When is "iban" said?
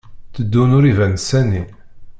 0.91-1.15